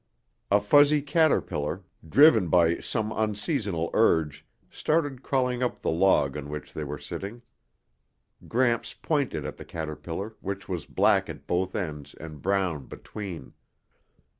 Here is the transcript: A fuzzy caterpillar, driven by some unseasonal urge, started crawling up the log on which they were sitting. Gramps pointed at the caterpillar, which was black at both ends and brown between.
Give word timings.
A 0.49 0.59
fuzzy 0.59 1.03
caterpillar, 1.03 1.83
driven 2.09 2.47
by 2.47 2.79
some 2.79 3.11
unseasonal 3.11 3.91
urge, 3.93 4.43
started 4.67 5.21
crawling 5.21 5.61
up 5.61 5.77
the 5.79 5.91
log 5.91 6.35
on 6.35 6.49
which 6.49 6.73
they 6.73 6.83
were 6.83 6.97
sitting. 6.97 7.43
Gramps 8.47 8.95
pointed 8.95 9.45
at 9.45 9.57
the 9.57 9.63
caterpillar, 9.65 10.33
which 10.41 10.67
was 10.67 10.87
black 10.87 11.29
at 11.29 11.45
both 11.45 11.75
ends 11.75 12.15
and 12.15 12.41
brown 12.41 12.87
between. 12.87 13.53